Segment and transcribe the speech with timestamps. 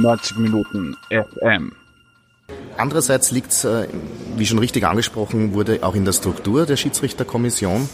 [0.00, 1.72] 90 Minuten FM.
[2.76, 3.88] Andererseits liegt es, äh,
[4.36, 7.88] wie schon richtig angesprochen wurde, auch in der Struktur der Schiedsrichterkommission.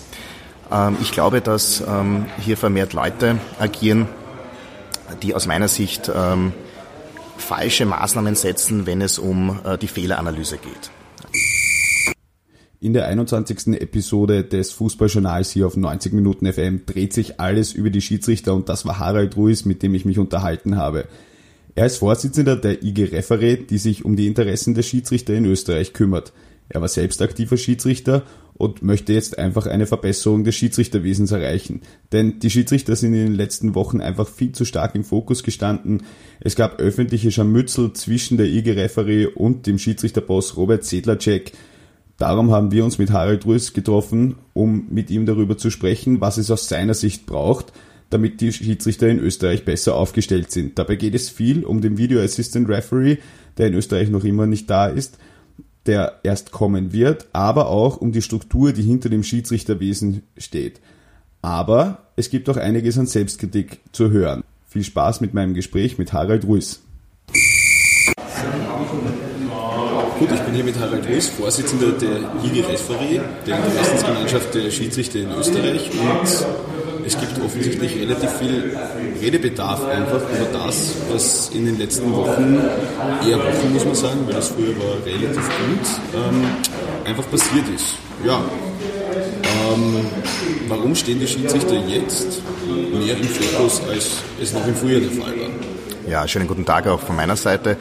[0.71, 4.08] Ähm, ich glaube, dass ähm, hier vermehrt Leute agieren,
[5.22, 6.53] die aus meiner Sicht ähm,
[7.37, 10.90] falsche Maßnahmen setzen, wenn es um äh, die Fehleranalyse geht.
[12.80, 13.80] In der 21.
[13.80, 18.69] Episode des Fußballjournals hier auf 90 Minuten FM dreht sich alles über die Schiedsrichter und
[18.69, 21.06] das war Harald Ruiz, mit dem ich mich unterhalten habe.
[21.74, 25.92] Er ist Vorsitzender der IG Referee, die sich um die Interessen der Schiedsrichter in Österreich
[25.92, 26.32] kümmert.
[26.68, 28.22] Er war selbst aktiver Schiedsrichter
[28.54, 31.80] und möchte jetzt einfach eine Verbesserung des Schiedsrichterwesens erreichen.
[32.12, 36.02] Denn die Schiedsrichter sind in den letzten Wochen einfach viel zu stark im Fokus gestanden.
[36.40, 41.52] Es gab öffentliche Scharmützel zwischen der IG Referee und dem Schiedsrichterboss Robert Sedlacek.
[42.18, 46.36] Darum haben wir uns mit Harald Ruiz getroffen, um mit ihm darüber zu sprechen, was
[46.36, 47.72] es aus seiner Sicht braucht,
[48.12, 50.78] damit die Schiedsrichter in Österreich besser aufgestellt sind.
[50.78, 53.19] Dabei geht es viel um den Video Assistant Referee,
[53.58, 55.19] der in Österreich noch immer nicht da ist,
[55.86, 60.80] der erst kommen wird, aber auch um die Struktur, die hinter dem Schiedsrichterwesen steht.
[61.41, 64.44] Aber es gibt auch einiges an Selbstkritik zu hören.
[64.69, 66.80] Viel Spaß mit meinem Gespräch mit Harald Ruiz.
[70.19, 75.19] Gut, ich bin hier mit Harald Ruiz, Vorsitzender der IG Referee, der Interessensgemeinschaft der Schiedsrichter
[75.19, 78.77] in Österreich und es gibt offensichtlich relativ viel
[79.20, 82.61] Redebedarf einfach über das, was in den letzten Wochen,
[83.27, 86.44] eher Wochen muss man sagen, weil das früher war relativ gut, ähm,
[87.05, 87.97] einfach passiert ist.
[88.25, 88.41] Ja,
[89.72, 90.06] ähm,
[90.69, 95.33] warum stehen die Schiedsrichter jetzt mehr im Fokus, als es noch im Frühjahr der Fall
[95.41, 96.11] war?
[96.11, 97.77] Ja, schönen guten Tag auch von meiner Seite.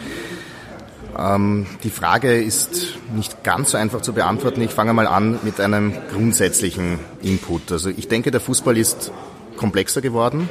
[1.18, 4.62] Ähm, die Frage ist nicht ganz so einfach zu beantworten.
[4.62, 7.72] Ich fange mal an mit einem grundsätzlichen Input.
[7.72, 9.12] Also ich denke, der Fußball ist
[9.58, 10.50] komplexer geworden.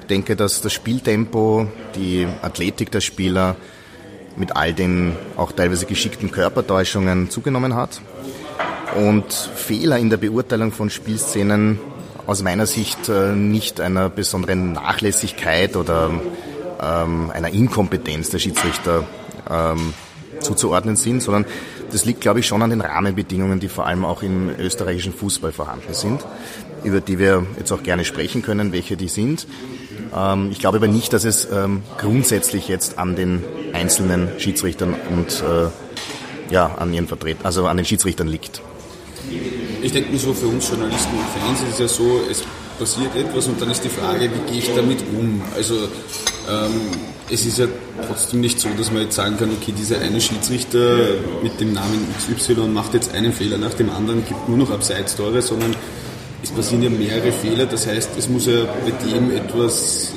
[0.00, 3.56] Ich denke, dass das Spieltempo, die Athletik der Spieler
[4.36, 8.00] mit all den auch teilweise geschickten Körpertäuschungen zugenommen hat.
[8.96, 11.78] Und Fehler in der Beurteilung von Spielszenen
[12.26, 16.10] aus meiner Sicht äh, nicht einer besonderen Nachlässigkeit oder
[16.80, 19.04] ähm, einer Inkompetenz der Schiedsrichter
[19.50, 19.94] ähm,
[20.40, 21.46] zuzuordnen sind, sondern
[21.90, 25.52] das liegt, glaube ich, schon an den Rahmenbedingungen, die vor allem auch im österreichischen Fußball
[25.52, 26.24] vorhanden sind,
[26.84, 29.46] über die wir jetzt auch gerne sprechen können, welche die sind.
[30.14, 35.42] Ähm, ich glaube aber nicht, dass es ähm, grundsätzlich jetzt an den einzelnen Schiedsrichtern und
[35.42, 38.62] äh, ja, an ihren Vertretern, also an den Schiedsrichtern liegt.
[39.82, 42.44] Ich denke mir so, für uns Journalisten und Fans ist es ja so, es
[42.78, 45.42] passiert etwas und dann ist die Frage, wie gehe ich damit um?
[45.54, 45.74] Also
[46.48, 46.90] ähm,
[47.30, 47.66] es ist ja
[48.06, 50.96] trotzdem nicht so, dass man jetzt sagen kann, okay, dieser eine Schiedsrichter
[51.42, 55.42] mit dem Namen XY macht jetzt einen Fehler nach dem anderen, gibt nur noch Abseits-Tore,
[55.42, 55.74] sondern
[56.42, 57.66] es passieren ja mehrere Fehler.
[57.66, 60.12] Das heißt, es muss ja bei dem etwas,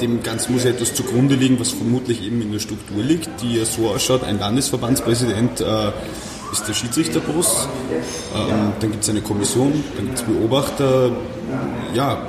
[0.00, 3.56] dem Ganzen muss ja etwas zugrunde liegen, was vermutlich eben in der Struktur liegt, die
[3.56, 4.22] ja so ausschaut.
[4.22, 5.90] Ein Landesverbandspräsident äh,
[6.52, 7.68] ist der Schiedsrichterboss,
[8.36, 11.10] ähm, dann gibt es eine Kommission, dann gibt es Beobachter.
[11.94, 12.22] Ja,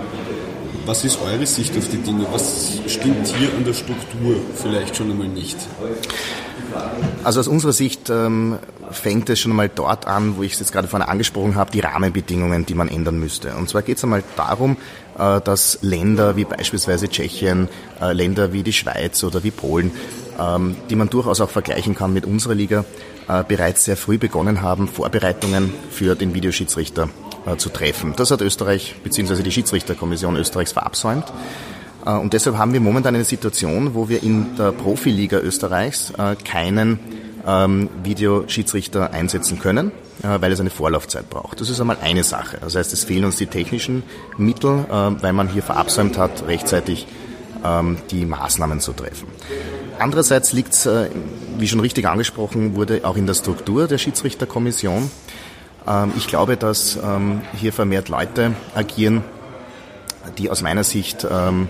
[0.85, 2.25] was ist eure Sicht auf die Dinge?
[2.31, 5.57] Was stimmt hier an der Struktur vielleicht schon einmal nicht?
[7.23, 8.57] Also aus unserer Sicht ähm,
[8.91, 11.81] fängt es schon einmal dort an, wo ich es jetzt gerade vorhin angesprochen habe, die
[11.81, 13.55] Rahmenbedingungen, die man ändern müsste.
[13.55, 14.77] Und zwar geht es einmal darum,
[15.17, 17.69] äh, dass Länder wie beispielsweise Tschechien,
[18.01, 19.91] äh, Länder wie die Schweiz oder wie Polen,
[20.39, 22.85] ähm, die man durchaus auch vergleichen kann mit unserer Liga,
[23.27, 27.09] äh, bereits sehr früh begonnen haben, Vorbereitungen für den Videoschiedsrichter
[27.57, 28.13] zu treffen.
[28.15, 29.41] Das hat Österreich bzw.
[29.41, 31.25] die Schiedsrichterkommission Österreichs verabsäumt.
[32.05, 36.35] Äh, und deshalb haben wir momentan eine Situation, wo wir in der Profiliga Österreichs äh,
[36.35, 36.99] keinen
[37.45, 39.91] ähm, Videoschiedsrichter einsetzen können,
[40.21, 41.59] weil es eine Vorlaufzeit braucht.
[41.59, 42.59] Das ist einmal eine Sache.
[42.61, 44.03] Das heißt, es fehlen uns die technischen
[44.37, 47.07] Mittel, weil man hier verabsäumt hat, rechtzeitig
[47.65, 49.27] ähm, die Maßnahmen zu treffen.
[49.97, 50.87] Andererseits liegt es,
[51.57, 55.09] wie schon richtig angesprochen wurde, auch in der Struktur der Schiedsrichterkommission.
[55.87, 59.23] Ähm, ich glaube, dass ähm, hier vermehrt Leute agieren,
[60.37, 61.67] die aus meiner Sicht ähm,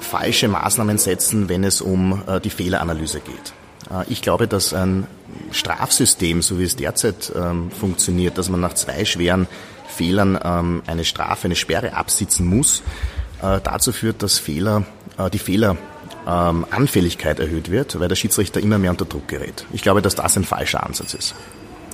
[0.00, 3.52] falsche Maßnahmen setzen, wenn es um äh, die Fehleranalyse geht.
[3.90, 5.06] Äh, ich glaube, dass ein
[5.50, 7.32] Strafsystem, so wie es derzeit
[7.78, 9.46] funktioniert, dass man nach zwei schweren
[9.88, 12.82] Fehlern eine Strafe, eine Sperre absitzen muss,
[13.42, 14.84] äh, dazu führt, dass Fehler,
[15.32, 19.64] die Fehleranfälligkeit erhöht wird, weil der Schiedsrichter immer mehr unter Druck gerät.
[19.72, 21.34] Ich glaube, dass das ein falscher Ansatz ist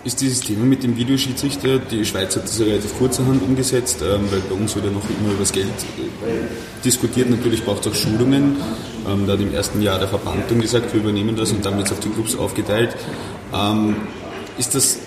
[0.05, 4.31] ist dieses Thema mit dem Videoschiedsrichter, die Schweiz hat das ja relativ kurzerhand umgesetzt, ähm,
[4.31, 7.31] weil bei uns wird ja noch immer über das Geld äh, diskutiert.
[7.31, 8.56] Natürlich braucht es auch Schulungen.
[9.09, 11.77] Ähm, da hat im ersten Jahr der Verband dann gesagt, wir übernehmen das und dann
[11.79, 12.95] wird es auf die Clubs aufgeteilt.
[13.53, 13.97] Ähm,
[14.59, 14.99] ist das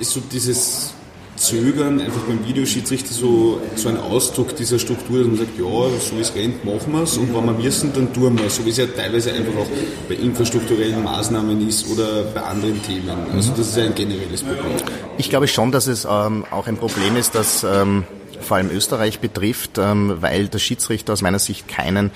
[0.00, 0.94] ist so dieses
[1.36, 6.16] Zögern einfach beim Videoschiedsrichter so, so ein Ausdruck dieser Struktur, dass man sagt, ja, so
[6.16, 8.56] wie es rennt, machen wir es und wenn wir müssen, dann tun wir es.
[8.56, 9.68] So wie es ja teilweise einfach auch
[10.08, 13.10] bei infrastrukturellen Maßnahmen ist oder bei anderen Themen.
[13.32, 14.72] Also das ist ein generelles Problem.
[15.18, 18.04] Ich glaube schon, dass es ähm, auch ein Problem ist, das ähm,
[18.40, 22.10] vor allem Österreich betrifft, ähm, weil der Schiedsrichter aus meiner Sicht keinen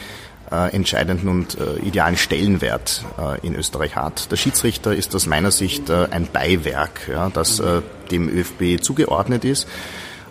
[0.50, 4.30] äh, entscheidenden und äh, idealen Stellenwert äh, in Österreich hat.
[4.30, 9.44] Der Schiedsrichter ist aus meiner Sicht äh, ein Beiwerk, ja, das äh, dem ÖFB zugeordnet
[9.44, 9.68] ist.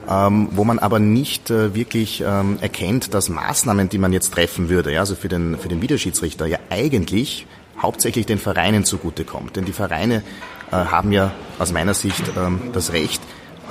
[0.10, 4.68] Ähm, wo man aber nicht äh, wirklich ähm, erkennt, dass Maßnahmen, die man jetzt treffen
[4.68, 7.46] würde, ja, also für den, für den Videoschiedsrichter, ja eigentlich
[7.80, 9.56] hauptsächlich den Vereinen zugutekommt.
[9.56, 10.24] Denn die Vereine
[10.72, 13.22] äh, haben ja aus meiner Sicht ähm, das Recht,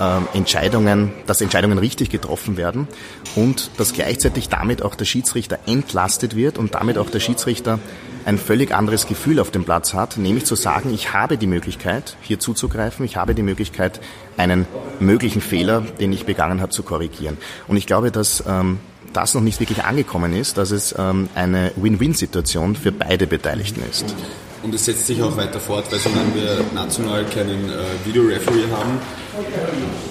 [0.00, 2.88] ähm, Entscheidungen, dass Entscheidungen richtig getroffen werden
[3.34, 7.78] und dass gleichzeitig damit auch der Schiedsrichter entlastet wird und damit auch der Schiedsrichter
[8.24, 12.16] ein völlig anderes Gefühl auf dem Platz hat, nämlich zu sagen, ich habe die Möglichkeit,
[12.20, 14.00] hier zuzugreifen, ich habe die Möglichkeit,
[14.36, 14.66] einen
[15.00, 17.38] möglichen Fehler, den ich begangen habe, zu korrigieren.
[17.68, 18.80] Und ich glaube, dass ähm,
[19.12, 24.14] das noch nicht wirklich angekommen ist, dass es ähm, eine Win-Win-Situation für beide Beteiligten ist.
[24.62, 27.74] Und es setzt sich auch weiter fort, weil solange wir national keinen äh,
[28.04, 28.98] Videoreferee haben,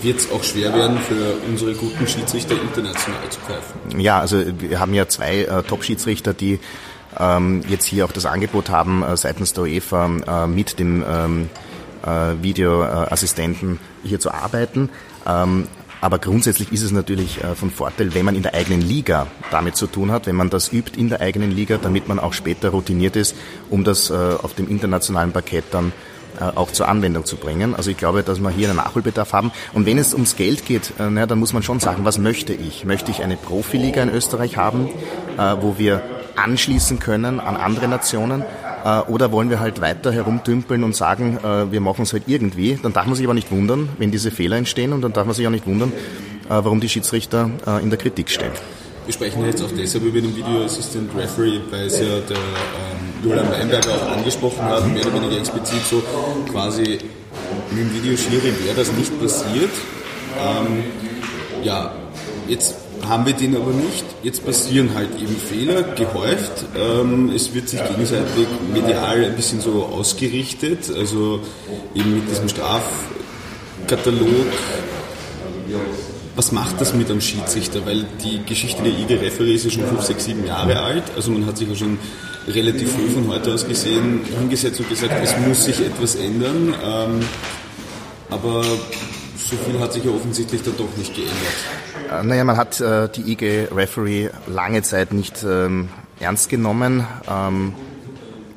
[0.02, 4.00] wird es auch schwer werden für unsere guten Schiedsrichter international zu greifen.
[4.00, 6.60] Ja, also wir haben ja zwei äh, Top-Schiedsrichter, die
[7.20, 11.50] ähm, jetzt hier auch das Angebot haben, äh, seitens der UEFA äh, mit dem ähm,
[12.06, 14.90] äh, Videoassistenten hier zu arbeiten.
[15.26, 15.68] Ähm,
[16.02, 19.76] aber grundsätzlich ist es natürlich äh, von Vorteil, wenn man in der eigenen Liga damit
[19.76, 22.70] zu tun hat, wenn man das übt in der eigenen Liga, damit man auch später
[22.70, 23.36] routiniert ist,
[23.70, 25.92] um das äh, auf dem internationalen Parkett dann
[26.40, 27.74] äh, auch zur Anwendung zu bringen.
[27.76, 29.52] Also ich glaube, dass wir hier einen Nachholbedarf haben.
[29.74, 32.86] Und wenn es ums Geld geht, na, dann muss man schon sagen, was möchte ich?
[32.86, 34.90] Möchte ich eine Profiliga in Österreich haben,
[35.62, 36.04] wo wir
[36.36, 38.44] anschließen können an andere Nationen?
[38.84, 42.80] Äh, oder wollen wir halt weiter herumtümpeln und sagen, äh, wir machen es halt irgendwie?
[42.82, 45.36] Dann darf man sich aber nicht wundern, wenn diese Fehler entstehen und dann darf man
[45.36, 45.92] sich auch nicht wundern,
[46.46, 47.50] äh, warum die Schiedsrichter
[47.82, 48.52] in der Kritik stehen.
[49.06, 53.24] Wir sprechen jetzt auch deshalb über den Video Assistant Referee, weil es ja der ähm,
[53.24, 56.04] Julian Weinberger auch angesprochen hat, mehr oder weniger explizit so
[56.52, 57.00] quasi
[57.72, 59.70] mit dem Video Schiri wäre das nicht passiert.
[60.38, 60.84] Ähm,
[61.64, 61.94] ja,
[62.50, 62.76] jetzt
[63.08, 64.06] haben wir den aber nicht.
[64.24, 66.66] Jetzt passieren halt eben Fehler, gehäuft.
[66.78, 71.40] Ähm, es wird sich gegenseitig medial ein bisschen so ausgerichtet, also
[71.94, 74.48] eben mit diesem Strafkatalog.
[76.36, 77.86] Was macht das mit einem Schiedsrichter?
[77.86, 81.04] Weil die Geschichte der IG-Referee ist ja schon 5, 6, 7 Jahre alt.
[81.16, 81.98] Also man hat sich ja schon
[82.48, 86.76] relativ früh von heute aus gesehen hingesetzt und gesagt, es muss sich etwas ändern.
[86.84, 87.20] Ähm,
[88.30, 88.64] aber
[89.38, 91.38] so viel hat sich ja offensichtlich dann doch nicht geändert.
[92.12, 95.90] Äh, naja, man hat äh, die IG Referee lange Zeit nicht ähm,
[96.20, 97.06] ernst genommen.
[97.30, 97.74] Ähm,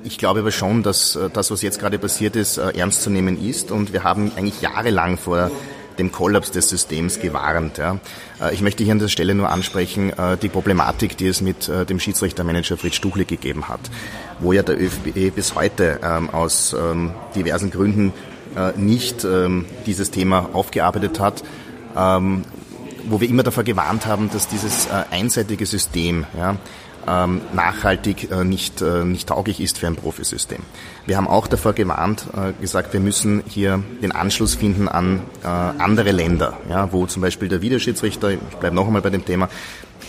[0.02, 3.10] ich glaube aber schon, dass äh, das, was jetzt gerade passiert ist, äh, ernst zu
[3.10, 3.70] nehmen ist.
[3.70, 5.50] Und wir haben eigentlich jahrelang vor
[5.98, 7.76] dem Kollaps des Systems gewarnt.
[7.76, 7.98] Ja.
[8.40, 11.68] Äh, ich möchte hier an der Stelle nur ansprechen, äh, die Problematik, die es mit
[11.68, 13.80] dem Schiedsrichtermanager Fritz Stuchli gegeben hat,
[14.38, 18.12] wo ja der ÖFB bis heute ähm, aus ähm, diversen Gründen
[18.76, 21.44] nicht ähm, dieses Thema aufgearbeitet hat
[23.08, 26.56] wo wir immer davor gewarnt haben, dass dieses äh, einseitige System ja,
[27.06, 30.61] ähm, nachhaltig äh, nicht, äh, nicht tauglich ist für ein Profisystem.
[31.06, 35.47] Wir haben auch davor gewarnt, äh, gesagt, wir müssen hier den Anschluss finden an äh,
[35.47, 39.49] andere Länder, ja, wo zum Beispiel der Videoschiedsrichter, ich bleibe noch einmal bei dem Thema,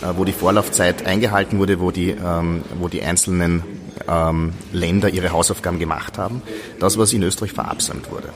[0.02, 3.62] äh, wo die Vorlaufzeit eingehalten wurde, wo die, ähm, wo die einzelnen
[4.08, 6.42] ähm, Länder ihre Hausaufgaben gemacht haben,
[6.78, 8.30] das, was in Österreich verabsäumt wurde.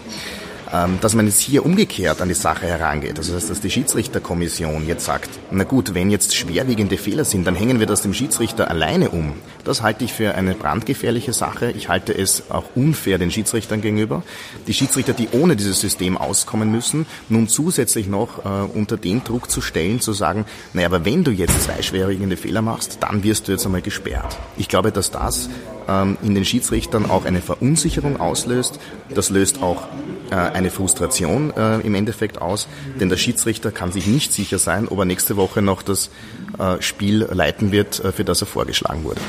[0.73, 3.19] Ähm, dass man jetzt hier umgekehrt an die Sache herangeht.
[3.19, 7.79] Also dass die Schiedsrichterkommission jetzt sagt, na gut, wenn jetzt schwerwiegende Fehler sind, dann hängen
[7.79, 9.35] wir das dem Schiedsrichter alleine um.
[9.65, 11.71] Das halte ich für eine brandgefährliche Sache.
[11.71, 14.23] Ich halte es auch unfair den Schiedsrichtern gegenüber.
[14.67, 19.51] Die Schiedsrichter, die ohne dieses System auskommen müssen, nun zusätzlich noch äh, unter den Druck
[19.51, 23.47] zu stellen, zu sagen, naja, aber wenn du jetzt zwei schwerwiegende Fehler machst, dann wirst
[23.47, 24.37] du jetzt einmal gesperrt.
[24.57, 25.49] Ich glaube, dass das
[25.88, 28.78] ähm, in den Schiedsrichtern auch eine Verunsicherung auslöst.
[29.14, 29.88] Das löst auch
[30.31, 32.69] äh, eine Frustration äh, im Endeffekt aus,
[33.00, 36.11] denn der Schiedsrichter kann sich nicht sicher sein, ob er nächste Woche noch das
[36.59, 39.21] äh, Spiel leiten wird, für das er vorgeschlagen wurde.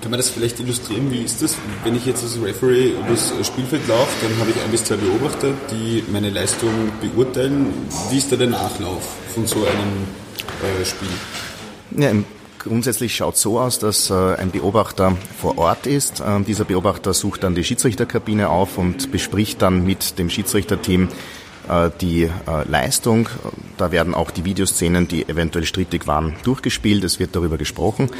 [0.00, 1.10] Kann man das vielleicht illustrieren?
[1.10, 1.56] Wie ist das?
[1.82, 5.52] Wenn ich jetzt als Referee übers Spielfeld laufe, dann habe ich ein bis zwei Beobachter,
[5.72, 6.70] die meine Leistung
[7.00, 7.66] beurteilen.
[8.10, 9.02] Wie ist da der Nachlauf
[9.34, 11.08] von so einem Spiel?
[12.00, 12.24] Ja, im
[12.58, 16.22] Grundsätzlich schaut so aus, dass äh, ein Beobachter vor Ort ist.
[16.26, 21.08] Ähm, dieser Beobachter sucht dann die Schiedsrichterkabine auf und bespricht dann mit dem Schiedsrichterteam
[21.68, 22.30] äh, die äh,
[22.68, 23.28] Leistung.
[23.76, 27.04] Da werden auch die Videoszenen, die eventuell strittig waren, durchgespielt.
[27.04, 28.10] Es wird darüber gesprochen.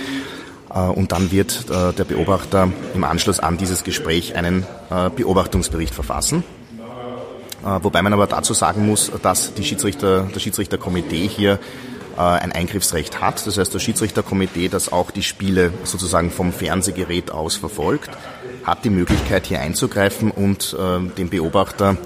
[0.68, 4.66] Und dann wird der Beobachter im Anschluss an dieses Gespräch einen
[5.16, 6.44] Beobachtungsbericht verfassen.
[7.62, 11.58] Wobei man aber dazu sagen muss, dass die Schiedsrichter, das Schiedsrichterkomitee hier
[12.20, 13.46] ein Eingriffsrecht hat.
[13.46, 18.10] Das heißt, das Schiedsrichterkomitee, das auch die Spiele sozusagen vom Fernsehgerät aus verfolgt,
[18.64, 21.96] hat die Möglichkeit hier einzugreifen und äh, den Beobachter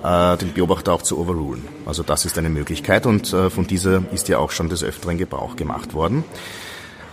[0.00, 1.66] den Beobachter auch zu overrulen.
[1.84, 5.56] Also das ist eine Möglichkeit und von dieser ist ja auch schon des Öfteren Gebrauch
[5.56, 6.22] gemacht worden.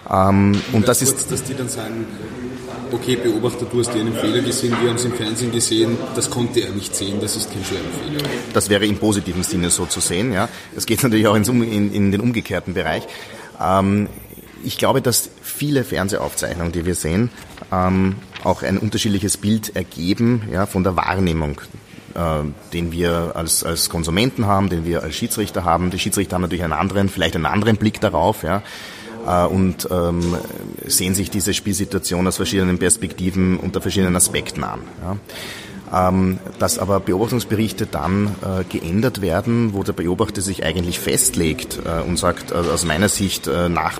[0.09, 2.05] Ähm, und das ist, dass die dann sagen,
[2.95, 6.29] okay, Beobachter, du hast dir einen Fehler gesehen, wir haben es im Fernsehen gesehen, das
[6.29, 8.29] konnte er nicht sehen, das ist kein schwerer Fehler.
[8.53, 10.49] Das wäre im positiven Sinne so zu sehen, ja.
[10.75, 13.03] Es geht natürlich auch in, in den umgekehrten Bereich.
[13.61, 14.07] Ähm,
[14.63, 17.29] ich glaube, dass viele Fernsehaufzeichnungen, die wir sehen,
[17.71, 21.61] ähm, auch ein unterschiedliches Bild ergeben ja, von der Wahrnehmung
[22.15, 25.91] äh, den wir als, als Konsumenten haben, den wir als Schiedsrichter haben.
[25.91, 28.43] Die Schiedsrichter haben natürlich einen anderen, vielleicht einen anderen Blick darauf.
[28.43, 28.63] Ja.
[29.25, 30.35] Äh, und ähm,
[30.85, 34.81] sehen sich diese Spielsituation aus verschiedenen Perspektiven unter verschiedenen Aspekten an.
[35.01, 35.17] Ja.
[35.93, 42.01] Ähm, dass aber Beobachtungsberichte dann äh, geändert werden, wo der Beobachter sich eigentlich festlegt äh,
[42.01, 43.99] und sagt, also aus meiner Sicht äh, nach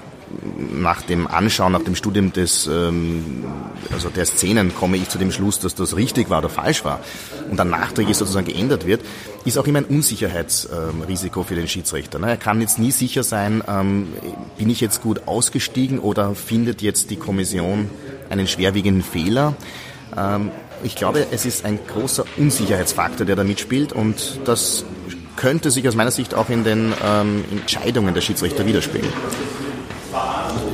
[0.58, 3.46] nach dem Anschauen, nach dem Studium des, ähm,
[3.92, 7.00] also der Szenen komme ich zu dem Schluss, dass das richtig war oder falsch war
[7.50, 9.02] und dann nachträglich sozusagen geändert wird,
[9.46, 12.20] ist auch immer ein Unsicherheitsrisiko für den Schiedsrichter.
[12.20, 12.30] Ne?
[12.30, 14.08] Er kann jetzt nie sicher sein, ähm,
[14.58, 17.90] bin ich jetzt gut ausgestiegen oder findet jetzt die Kommission
[18.30, 19.56] einen schwerwiegenden Fehler.
[20.18, 20.52] Ähm,
[20.84, 24.86] ich glaube, es ist ein großer Unsicherheitsfaktor, der da mitspielt und das
[25.36, 29.14] könnte sich aus meiner Sicht auch in den ähm, Entscheidungen der Schiedsrichter widerspiegeln.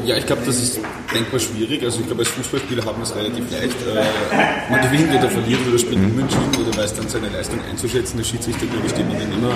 [0.05, 0.79] Ja, ich glaube, das ist
[1.13, 1.83] denkbar schwierig.
[1.83, 3.77] Also ich glaube, als Fußballspieler haben wir es relativ leicht.
[3.85, 8.17] Äh, man gewinnt oder verliert oder spielt unentschieden oder weiß dann seine Leistung einzuschätzen.
[8.17, 9.53] Der Schiedsrichter, glaube ich, steht man dann immer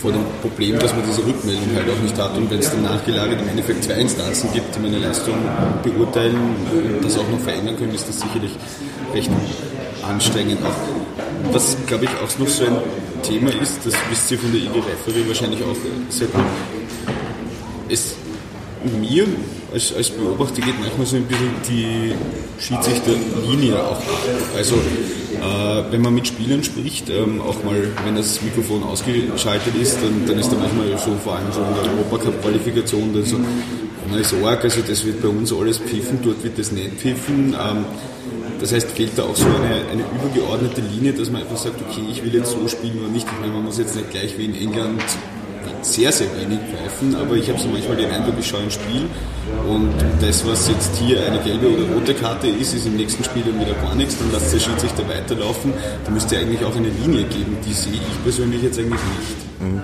[0.00, 2.36] vor dem Problem, dass man diese Rückmeldung halt auch nicht hat.
[2.36, 5.36] Und wenn es dann nachgelagert im Endeffekt zwei Instanzen gibt, die meine Leistung
[5.82, 8.52] beurteilen und das auch noch verändern können, ist das sicherlich
[9.14, 9.30] recht
[10.02, 10.64] anstrengend.
[10.64, 12.76] Auch, was, glaube ich, auch noch so ein
[13.22, 15.76] Thema ist, das wisst ihr von der IG Referee wahrscheinlich auch
[16.08, 16.44] sehr gut.
[17.88, 18.14] Es
[19.00, 19.26] mir
[19.72, 22.12] als, als Beobachter geht manchmal so ein bisschen die
[22.58, 24.02] Schiedsrichterlinie auch ab.
[24.56, 29.96] Also äh, wenn man mit Spielern spricht, ähm, auch mal wenn das Mikrofon ausgeschaltet ist,
[30.02, 33.36] dann, dann ist da manchmal so vor allem so in der Europacup-Qualifikation dann so,
[34.10, 37.54] na ist arg, also das wird bei uns alles pfiffen, dort wird das nicht pfiffen.
[37.54, 37.84] Ähm,
[38.60, 42.02] das heißt, fehlt da auch so eine, eine übergeordnete Linie, dass man einfach sagt, okay,
[42.10, 43.26] ich will jetzt so spielen oder nicht.
[43.26, 45.00] Ich meine, man muss jetzt nicht gleich wie in England
[45.82, 49.06] sehr, sehr wenig pfeifen, aber ich habe so manchmal den Eindruck, ich schaue ein Spiel
[49.68, 53.42] und das, was jetzt hier eine gelbe oder rote Karte ist, ist im nächsten Spiel
[53.42, 55.72] dann wieder gar nichts, dann lässt der Schiedsrichter weiterlaufen.
[56.04, 59.60] Da müsste eigentlich auch eine Linie geben, die sehe ich persönlich jetzt eigentlich nicht.
[59.60, 59.82] Mhm.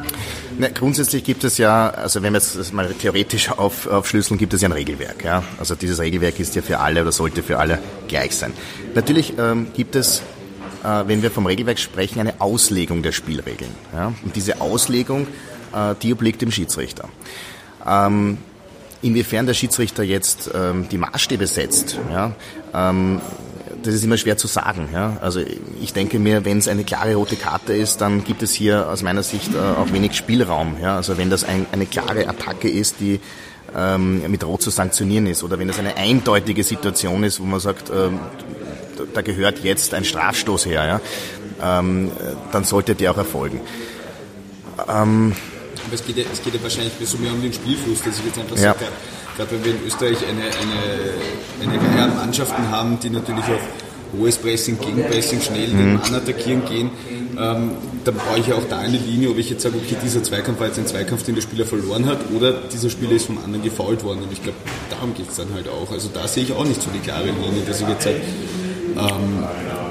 [0.59, 4.63] Na, grundsätzlich gibt es ja, also wenn wir es mal theoretisch auf, aufschlüsseln, gibt es
[4.63, 5.23] ja ein Regelwerk.
[5.23, 5.43] Ja?
[5.59, 7.79] Also dieses Regelwerk ist ja für alle oder sollte für alle
[8.09, 8.55] gleich sein.
[8.95, 10.23] Natürlich ähm, gibt es
[10.83, 13.71] äh, wenn wir vom Regelwerk sprechen, eine Auslegung der Spielregeln.
[13.93, 14.13] Ja?
[14.25, 15.27] Und diese Auslegung
[16.03, 17.09] die obliegt dem Schiedsrichter.
[17.87, 18.39] Ähm,
[19.03, 22.33] inwiefern der Schiedsrichter jetzt ähm, die Maßstäbe setzt, ja,
[22.75, 23.21] ähm,
[23.83, 24.89] das ist immer schwer zu sagen.
[24.93, 25.17] Ja.
[25.21, 25.41] Also
[25.81, 29.03] ich denke mir, wenn es eine klare rote Karte ist, dann gibt es hier aus
[29.03, 30.77] meiner Sicht äh, auch wenig Spielraum.
[30.83, 30.97] Ja.
[30.97, 33.21] Also wenn das ein, eine klare Attacke ist, die
[33.77, 37.61] ähm, mit Rot zu sanktionieren ist, oder wenn es eine eindeutige Situation ist, wo man
[37.61, 38.19] sagt, ähm,
[39.15, 41.01] da gehört jetzt ein Strafstoß her,
[41.61, 42.11] ja, ähm,
[42.53, 43.61] dann sollte der auch erfolgen.
[44.89, 45.35] Ähm,
[45.87, 48.25] aber es geht ja, es geht ja wahrscheinlich so mehr um den Spielfluss, dass ich
[48.27, 48.75] jetzt einfach ja.
[48.75, 48.87] sage,
[49.37, 53.61] gerade wenn wir in Österreich eine, eine, eine Reihe an Mannschaften haben, die natürlich auf
[54.19, 55.79] hohes Pressing, Gegenpressing, schnell mhm.
[55.79, 56.91] den Mann attackieren gehen,
[57.39, 57.73] ähm,
[58.05, 60.61] dann brauche ich ja auch da eine Linie, ob ich jetzt sage, okay, dieser Zweikampf
[60.61, 63.63] war jetzt ein Zweikampf, den der Spieler verloren hat, oder dieser Spieler ist vom anderen
[63.63, 64.23] gefault worden.
[64.23, 64.59] Und ich glaube,
[64.91, 65.91] darum geht es dann halt auch.
[65.93, 68.21] Also da sehe ich auch nicht so die klare Linie, dass ich jetzt sage,
[68.97, 69.45] ähm,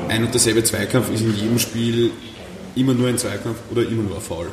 [0.07, 2.11] ein und derselbe Zweikampf ist in jedem Spiel
[2.75, 4.47] immer nur ein Zweikampf oder immer nur ein Foul.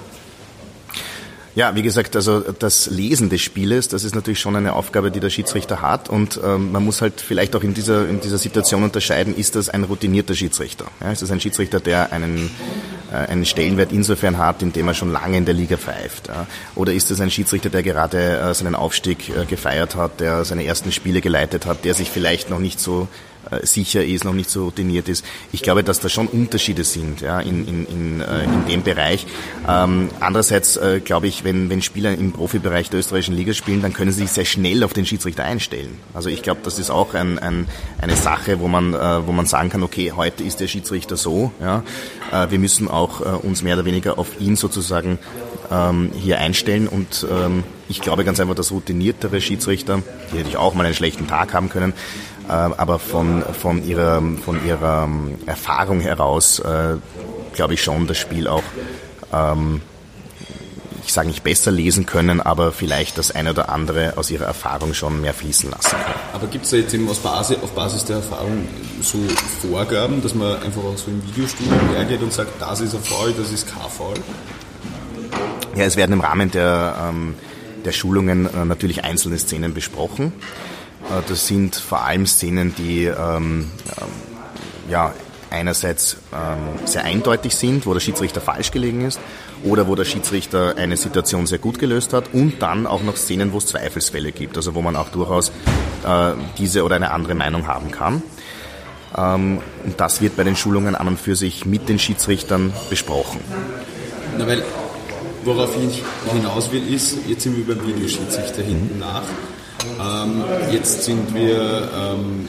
[1.54, 5.20] Ja, wie gesagt, also das Lesen des Spieles, das ist natürlich schon eine Aufgabe, die
[5.20, 8.82] der Schiedsrichter hat und ähm, man muss halt vielleicht auch in dieser, in dieser Situation
[8.82, 10.86] unterscheiden, ist das ein routinierter Schiedsrichter?
[11.02, 12.50] Ja, ist das ein Schiedsrichter, der einen,
[13.12, 16.28] äh, einen Stellenwert insofern hat, indem er schon lange in der Liga pfeift?
[16.28, 16.46] Ja?
[16.74, 20.64] Oder ist das ein Schiedsrichter, der gerade äh, seinen Aufstieg äh, gefeiert hat, der seine
[20.64, 23.08] ersten Spiele geleitet hat, der sich vielleicht noch nicht so
[23.62, 25.24] sicher ist, noch nicht so routiniert ist.
[25.52, 29.26] Ich glaube, dass da schon Unterschiede sind ja, in, in, in, äh, in dem Bereich.
[29.68, 33.92] Ähm, andererseits äh, glaube ich, wenn, wenn Spieler im Profibereich der österreichischen Liga spielen, dann
[33.92, 35.98] können sie sich sehr schnell auf den Schiedsrichter einstellen.
[36.14, 37.66] Also ich glaube, das ist auch ein, ein,
[38.00, 41.52] eine Sache, wo man, äh, wo man sagen kann, okay, heute ist der Schiedsrichter so.
[41.60, 41.82] Ja,
[42.32, 45.18] äh, wir müssen auch äh, uns mehr oder weniger auf ihn sozusagen
[45.70, 50.74] ähm, hier einstellen und ähm, ich glaube ganz einfach, dass routiniertere Schiedsrichter, die natürlich auch
[50.74, 56.00] mal einen schlechten Tag haben können, äh, aber von, von, ihrer, von ihrer ähm, Erfahrung
[56.00, 56.96] heraus äh,
[57.54, 58.62] glaube ich, schon das Spiel auch
[59.32, 59.80] ähm,
[61.04, 64.94] ich sage nicht besser lesen können, aber vielleicht das eine oder andere aus ihrer Erfahrung
[64.94, 66.14] schon mehr fließen lassen können.
[66.32, 68.68] Aber gibt es da jetzt eben aus Basis, auf Basis der Erfahrung
[69.00, 69.18] so
[69.68, 73.32] Vorgaben, dass man einfach auch so im Videostudio hergeht und sagt, das ist ein Foul,
[73.32, 74.14] das ist kein Foul?
[75.74, 77.34] Ja, es werden im Rahmen der, ähm,
[77.84, 80.32] der Schulungen äh, natürlich einzelne Szenen besprochen.
[81.12, 85.12] Äh, das sind vor allem Szenen, die ähm, äh, ja,
[85.50, 89.20] einerseits ähm, sehr eindeutig sind, wo der Schiedsrichter falsch gelegen ist,
[89.64, 93.52] oder wo der Schiedsrichter eine Situation sehr gut gelöst hat und dann auch noch Szenen,
[93.52, 95.50] wo es Zweifelsfälle gibt, also wo man auch durchaus
[96.04, 98.22] äh, diese oder eine andere Meinung haben kann.
[99.16, 103.40] Ähm, und das wird bei den Schulungen an und für sich mit den Schiedsrichtern besprochen.
[104.38, 104.64] Na, weil
[105.44, 106.02] worauf ich
[106.32, 109.22] hinaus will, ist, jetzt sind wir beim Videoschiedsrichter hinten nach.
[110.00, 112.48] Ähm, jetzt sind wir ähm,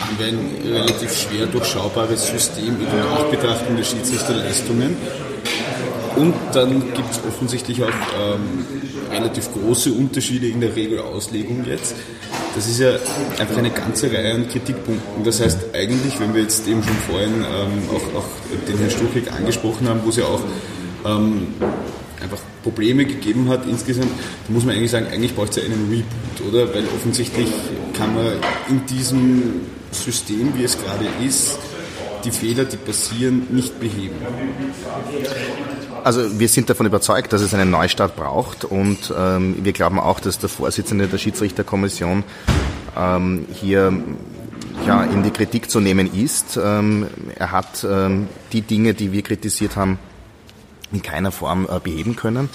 [0.00, 4.96] haben wir ein relativ schwer durchschaubares System in der Nachbetrachtung der Schiedsrichterleistungen.
[6.16, 8.64] Und dann gibt es offensichtlich auch ähm,
[9.10, 11.96] relativ große Unterschiede in der Regelauslegung jetzt.
[12.54, 12.90] Das ist ja
[13.38, 15.24] einfach eine ganze Reihe an Kritikpunkten.
[15.24, 18.24] Das heißt eigentlich, wenn wir jetzt eben schon vorhin ähm, auch, auch,
[18.68, 20.40] den Herrn Stuchig angesprochen haben, wo es ja auch
[21.04, 21.48] ähm,
[22.24, 24.10] einfach Probleme gegeben hat insgesamt,
[24.46, 26.74] da muss man eigentlich sagen, eigentlich braucht es ja einen Reboot, oder?
[26.74, 27.48] Weil offensichtlich
[27.96, 28.26] kann man
[28.68, 29.60] in diesem
[29.92, 31.58] System, wie es gerade ist,
[32.24, 34.16] die Fehler, die passieren, nicht beheben.
[36.02, 40.20] Also wir sind davon überzeugt, dass es einen Neustart braucht und ähm, wir glauben auch,
[40.20, 42.24] dass der Vorsitzende der Schiedsrichterkommission
[42.96, 43.92] ähm, hier
[44.86, 46.58] ja, in die Kritik zu nehmen ist.
[46.62, 49.98] Ähm, er hat ähm, die Dinge, die wir kritisiert haben,
[50.94, 52.48] in keiner Form äh, beheben können.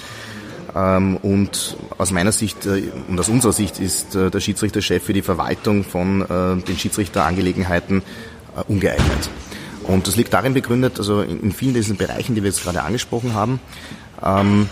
[0.74, 5.12] Ähm, und aus meiner Sicht äh, und aus unserer Sicht ist äh, der Schiedsrichterchef für
[5.12, 8.02] die Verwaltung von den Schiedsrichterangelegenheiten
[8.68, 9.30] ungeeignet.
[9.84, 13.34] Und das liegt darin begründet, also in vielen diesen Bereichen, die wir jetzt gerade angesprochen
[13.34, 13.60] haben,
[14.22, 14.68] ähm,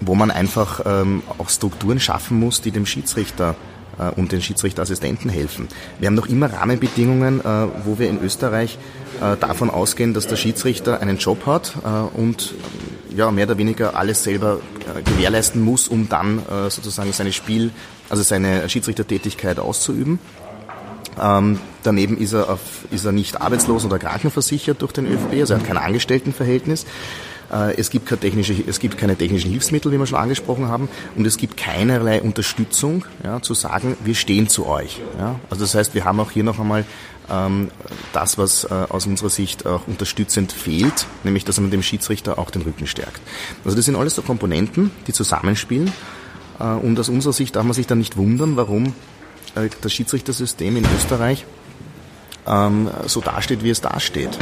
[0.00, 3.56] wo man einfach ähm, auch Strukturen schaffen muss, die dem Schiedsrichter
[3.98, 5.68] äh, und den Schiedsrichterassistenten helfen.
[5.98, 7.44] Wir haben noch immer Rahmenbedingungen, äh,
[7.84, 8.78] wo wir in Österreich
[9.20, 12.54] äh, davon ausgehen, dass der Schiedsrichter einen Job hat äh, und
[13.16, 14.60] ja, mehr oder weniger alles selber
[14.96, 17.70] äh, gewährleisten muss, um dann äh, sozusagen seine Spiel,
[18.08, 20.18] also seine Schiedsrichtertätigkeit auszuüben.
[21.20, 25.54] Ähm, daneben ist er, auf, ist er nicht arbeitslos oder krankenversichert durch den ÖFB, also
[25.54, 26.86] er hat kein Angestelltenverhältnis.
[27.52, 30.88] Äh, es gibt, keine technische, es gibt keine technischen Hilfsmittel, wie wir schon angesprochen haben,
[31.16, 35.00] und es gibt keinerlei Unterstützung, ja, zu sagen, wir stehen zu euch.
[35.18, 35.40] Ja.
[35.50, 36.84] Also das heißt, wir haben auch hier noch einmal
[37.30, 37.70] ähm,
[38.12, 42.50] das, was äh, aus unserer Sicht auch unterstützend fehlt, nämlich dass man dem Schiedsrichter auch
[42.50, 43.20] den Rücken stärkt.
[43.64, 45.92] Also das sind alles so Komponenten, die zusammenspielen.
[46.58, 48.94] Äh, und aus unserer Sicht darf man sich dann nicht wundern, warum
[49.54, 51.46] äh, das Schiedsrichtersystem in Österreich
[52.46, 54.38] ähm, so dasteht, wie es dasteht.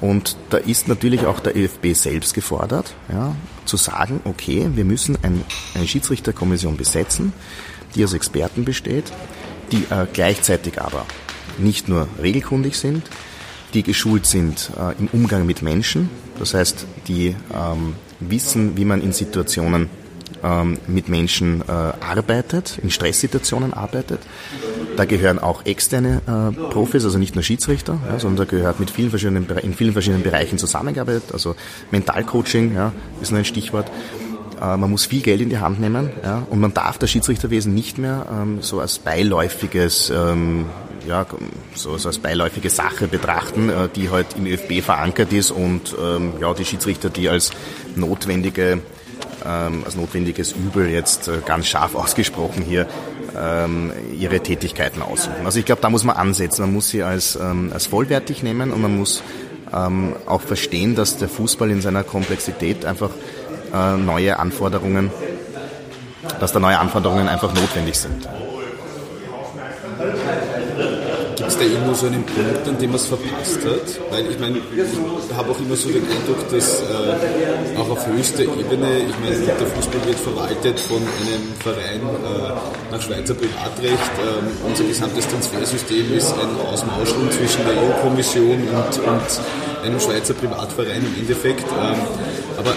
[0.00, 5.16] Und da ist natürlich auch der ÖFB selbst gefordert, ja, zu sagen, okay, wir müssen
[5.22, 5.42] ein,
[5.74, 7.32] eine Schiedsrichterkommission besetzen,
[7.94, 9.10] die aus Experten besteht,
[9.72, 11.06] die äh, gleichzeitig aber
[11.58, 13.08] nicht nur regelkundig sind,
[13.72, 19.02] die geschult sind äh, im Umgang mit Menschen, das heißt, die ähm, wissen, wie man
[19.02, 19.88] in Situationen
[20.42, 24.20] ähm, mit Menschen äh, arbeitet, in Stresssituationen arbeitet.
[24.96, 28.90] Da gehören auch externe äh, Profis, also nicht nur Schiedsrichter, ja, sondern da gehört mit
[28.90, 31.32] vielen verschiedenen, in vielen verschiedenen Bereichen zusammengearbeitet.
[31.32, 31.54] Also
[31.90, 33.90] Mentalcoaching ja, ist nur ein Stichwort.
[34.60, 37.74] Äh, man muss viel Geld in die Hand nehmen ja, und man darf das Schiedsrichterwesen
[37.74, 40.66] nicht mehr ähm, so als beiläufiges ähm,
[41.06, 41.24] ja,
[41.74, 46.32] so, so als beiläufige Sache betrachten, äh, die halt im ÖFB verankert ist und ähm,
[46.40, 47.50] ja, die Schiedsrichter, die als
[47.94, 48.80] notwendige
[49.44, 52.86] ähm, als notwendiges Übel jetzt äh, ganz scharf ausgesprochen hier
[53.38, 55.44] ähm, ihre Tätigkeiten ausüben.
[55.44, 56.62] Also ich glaube, da muss man ansetzen.
[56.62, 59.22] Man muss sie als, ähm, als vollwertig nehmen und man muss
[59.72, 63.10] ähm, auch verstehen, dass der Fußball in seiner Komplexität einfach
[63.72, 65.10] äh, neue Anforderungen,
[66.40, 68.28] dass da neue Anforderungen einfach notwendig sind.
[71.36, 73.86] Gibt es da irgendwo so einen Punkt, an dem man es verpasst hat?
[74.10, 78.42] Weil ich meine, ich habe auch immer so den Eindruck, dass äh, auch auf höchster
[78.42, 84.12] Ebene, ich meine, der Fußball wird verwaltet von einem Verein äh, nach Schweizer Privatrecht.
[84.20, 91.02] Ähm, unser gesamtes Transfersystem ist ein Ausmauscheln zwischen der EU-Kommission und, und einem Schweizer Privatverein
[91.04, 91.64] im Endeffekt.
[91.64, 92.00] Ähm,
[92.58, 92.74] aber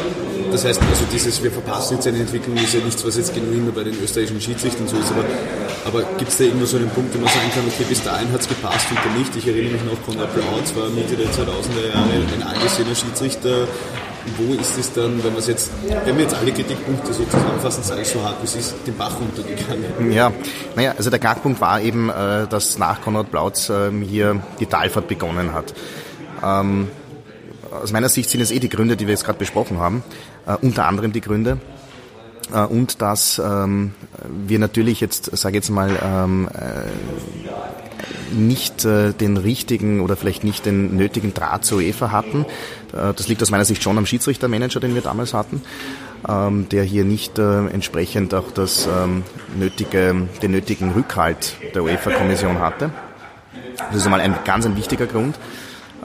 [0.51, 3.65] das heißt, also dieses, wir verpassen jetzt eine Entwicklung, ist ja nichts, was jetzt genuin
[3.65, 5.23] nur bei den österreichischen Schiedsrichtern so ist, aber,
[5.85, 8.31] aber gibt es da irgendwo so einen Punkt, wo man sagen kann, okay, bis dahin
[8.31, 9.35] hat es gepasst und dann nicht?
[9.35, 13.67] Ich erinnere mich noch, Konrad Blautz war Mitte der 2000er Jahre ein angesehener Schiedsrichter.
[14.37, 15.71] Wo ist es dann, wenn, jetzt,
[16.05, 19.15] wenn wir jetzt alle Kritikpunkte so zusammenfassen, sage ich so hart, es ist, den Bach
[19.19, 20.11] runtergegangen?
[20.11, 20.31] Ja,
[20.75, 25.07] naja, also der Knackpunkt war eben, äh, dass nach Konrad Blautz ähm, hier die Talfahrt
[25.07, 25.73] begonnen hat.
[26.43, 26.89] Ähm,
[27.71, 30.03] aus meiner Sicht sind es eh die Gründe, die wir jetzt gerade besprochen haben.
[30.49, 31.59] Äh, unter anderem die Gründe.
[32.51, 33.93] Äh, und dass ähm,
[34.47, 40.65] wir natürlich jetzt, sage jetzt mal, ähm, äh, nicht äh, den richtigen oder vielleicht nicht
[40.65, 42.45] den nötigen Draht zur UEFA hatten.
[42.93, 45.61] Äh, das liegt aus meiner Sicht schon am Schiedsrichtermanager, den wir damals hatten,
[46.27, 49.23] ähm, der hier nicht äh, entsprechend auch das ähm,
[49.57, 52.89] nötige, den nötigen Rückhalt der UEFA-Kommission hatte.
[53.77, 55.35] Das ist einmal ein ganz ein wichtiger Grund.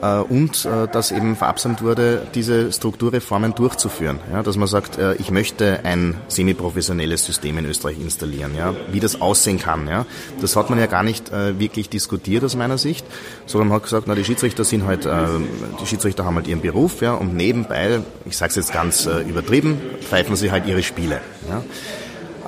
[0.01, 4.19] Äh, und äh, dass eben verabsamt wurde, diese Strukturreformen durchzuführen.
[4.31, 8.55] Ja, dass man sagt, äh, ich möchte ein semiprofessionelles System in Österreich installieren.
[8.55, 9.87] Ja, wie das aussehen kann.
[9.87, 10.05] Ja,
[10.41, 13.05] das hat man ja gar nicht wirklich diskutiert aus meiner Sicht,
[13.45, 17.01] sondern man hat gesagt, na die Schiedsrichter sind halt, die Schiedsrichter haben halt ihren Beruf,
[17.01, 21.21] ja, und nebenbei, ich sage es jetzt ganz übertrieben, pfeifen sie halt ihre Spiele.
[21.49, 21.63] Ja.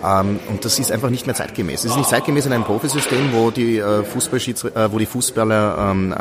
[0.03, 1.83] Ähm, und das ist einfach nicht mehr zeitgemäß.
[1.83, 6.13] Es ist nicht zeitgemäß in einem Profisystem, wo die, äh, äh, wo die Fußballer ähm,
[6.13, 6.17] äh,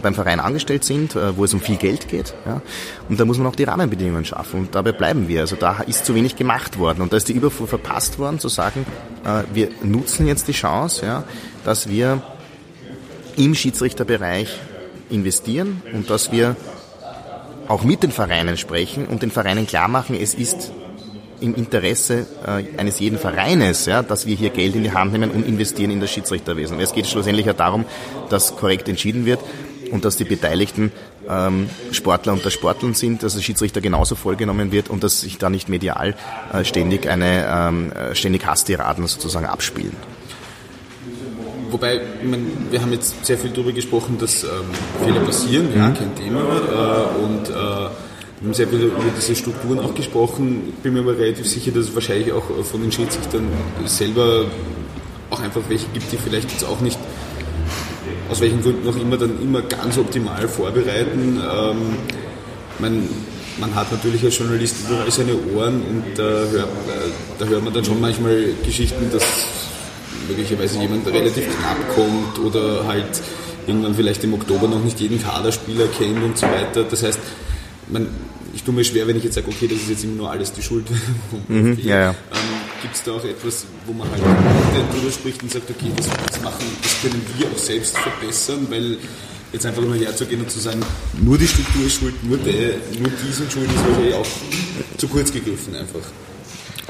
[0.00, 2.34] beim Verein angestellt sind, äh, wo es um viel Geld geht.
[2.46, 2.60] Ja?
[3.08, 4.60] Und da muss man auch die Rahmenbedingungen schaffen.
[4.60, 5.40] Und dabei bleiben wir.
[5.40, 7.02] Also da ist zu wenig gemacht worden.
[7.02, 8.86] Und da ist die Überfuhr verpasst worden, zu sagen,
[9.54, 11.24] wir nutzen jetzt die Chance, ja,
[11.64, 12.20] dass wir
[13.36, 14.58] im Schiedsrichterbereich
[15.10, 16.56] investieren und dass wir
[17.68, 20.72] auch mit den Vereinen sprechen und den Vereinen klar machen, es ist
[21.42, 25.30] im Interesse äh, eines jeden Vereines, ja, dass wir hier Geld in die Hand nehmen
[25.30, 26.80] und investieren in das Schiedsrichterwesen.
[26.80, 27.84] Es geht schlussendlich ja darum,
[28.30, 29.40] dass korrekt entschieden wird
[29.90, 30.92] und dass die Beteiligten
[31.28, 35.50] ähm, Sportler unter Sportlern sind, dass der Schiedsrichter genauso vollgenommen wird und dass sich da
[35.50, 36.14] nicht medial
[36.52, 39.96] äh, ständig eine ähm, äh, ständig Hasstiraden sozusagen abspielen.
[41.70, 44.50] Wobei, man, wir haben jetzt sehr viel darüber gesprochen, dass ähm,
[45.02, 45.94] Fehler passieren, ja, mhm.
[45.94, 46.40] kein Thema.
[46.40, 48.11] Äh, und äh,
[48.42, 50.72] wir haben sehr viel über diese Strukturen auch gesprochen.
[50.82, 53.46] Bin mir aber relativ sicher, dass es wahrscheinlich auch von den Schiedsrichtern
[53.84, 54.46] selber
[55.30, 56.98] auch einfach welche gibt, die vielleicht jetzt auch nicht
[58.28, 61.40] aus welchen Gründen auch immer dann immer ganz optimal vorbereiten.
[61.40, 61.76] Ähm,
[62.80, 63.08] man,
[63.60, 66.68] man hat natürlich als Journalist überall seine Ohren und da hört,
[67.38, 69.22] da hört man dann schon manchmal Geschichten, dass
[70.26, 73.22] möglicherweise jemand relativ knapp kommt oder halt
[73.68, 76.82] irgendwann vielleicht im Oktober noch nicht jeden Kaderspieler kennt und so weiter.
[76.82, 77.20] Das heißt,
[77.88, 78.08] man,
[78.54, 80.52] ich tue mir schwer, wenn ich jetzt sage, okay, das ist jetzt immer nur alles
[80.52, 80.86] die Schuld
[81.48, 82.10] mhm, ja, ja.
[82.10, 82.16] Ähm,
[82.82, 86.42] Gibt es da auch etwas, wo man halt darüber spricht und sagt, okay, das, das,
[86.42, 88.98] machen, das können wir auch selbst verbessern, weil
[89.52, 90.80] jetzt einfach nur herzugehen und zu sagen,
[91.20, 92.52] nur die Struktur ist schuld, nur, der,
[92.98, 94.26] nur die sind schuld, ist wahrscheinlich auch
[94.96, 96.00] zu kurz gegriffen einfach.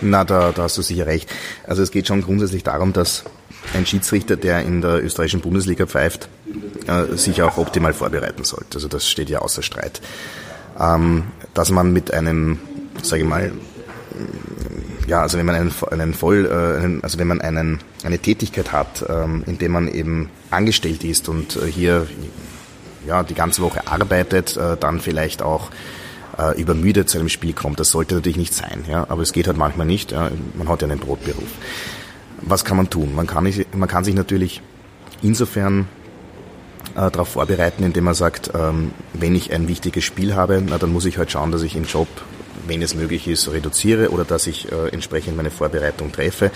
[0.01, 1.29] Na, da, da hast du sicher recht.
[1.64, 3.25] Also es geht schon grundsätzlich darum, dass
[3.75, 6.29] ein Schiedsrichter, der in der österreichischen Bundesliga pfeift,
[6.87, 8.75] äh, sich auch optimal vorbereiten sollte.
[8.75, 10.01] Also das steht ja außer Streit
[10.78, 12.58] ähm, dass man mit einem,
[13.02, 13.52] sage ich mal,
[15.06, 19.04] ja, also wenn man einen, einen voll, äh, also wenn man einen, eine Tätigkeit hat,
[19.08, 22.06] ähm, in der man eben angestellt ist und äh, hier
[23.06, 25.70] ja, die ganze Woche arbeitet, äh, dann vielleicht auch
[26.38, 27.80] äh, übermüdet zu einem Spiel kommt.
[27.80, 30.12] Das sollte natürlich nicht sein, ja, aber es geht halt manchmal nicht.
[30.12, 30.30] Ja.
[30.54, 31.48] Man hat ja einen Brotberuf.
[32.42, 33.14] Was kann man tun?
[33.14, 34.62] Man kann, man kann sich natürlich
[35.22, 35.88] insofern
[36.96, 40.92] äh, darauf vorbereiten, indem man sagt, ähm, wenn ich ein wichtiges Spiel habe, na, dann
[40.92, 42.09] muss ich halt schauen, dass ich im Job,
[42.66, 46.50] wenn es möglich ist, reduziere oder dass ich äh, entsprechend meine Vorbereitung treffe.